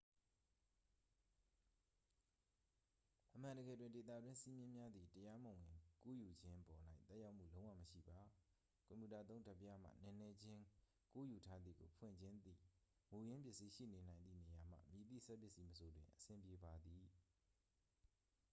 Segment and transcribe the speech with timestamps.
[3.33, 8.19] အမှန်တကယ်တွင် ဒေသတွင်းစည်းမျဉ်းများသည် တရားမဝင်ကူးယူခြင်းပေါ်၌ သက်ရောက်မှုလုံးဝမရှိပါ
[8.87, 10.61] ကွန်ပြူတာသုံး ဓာတ်ပြားမှ နည်းနည်းချင်း
[11.13, 12.59] ကူးယူထားသည်ကို ဖွင့်ခြင်းသည့်
[13.11, 17.03] မူရင်းပစ္စည်းရှိနေနိုင်သည့်နေရာမှ မည်သည့်စက်ပစ္စည်းမဆိုတွင် အဆင်ပြေပါသည်